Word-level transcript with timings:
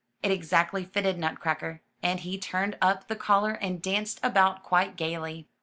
It 0.23 0.31
exactly 0.31 0.83
fitted 0.83 1.19
Nutcracker, 1.19 1.83
and 2.01 2.21
he 2.21 2.39
turned 2.39 2.75
up 2.81 3.07
the 3.07 3.15
collar 3.15 3.51
and 3.51 3.79
danced 3.83 4.19
about 4.23 4.63
quite 4.63 4.95
gayly. 4.95 5.47